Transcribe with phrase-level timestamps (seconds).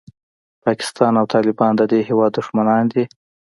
[0.63, 3.03] پاکستان او طالبان د دې هېواد دښمنان دي.